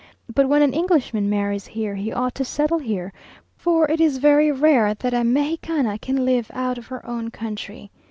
But 0.33 0.49
when 0.49 0.63
an 0.63 0.73
Englishman 0.73 1.29
marries 1.29 1.67
here, 1.67 1.93
he 1.93 2.11
ought 2.11 2.33
to 2.33 2.43
settle 2.43 2.79
here, 2.79 3.13
for 3.55 3.87
it 3.87 4.01
is 4.01 4.17
very 4.17 4.51
rare 4.51 4.95
that 4.95 5.13
a 5.13 5.23
Mexicaine 5.23 5.95
can 5.99 6.25
live 6.25 6.49
out 6.55 6.79
of 6.79 6.87
her 6.87 7.05
own 7.05 7.29
country. 7.29 7.91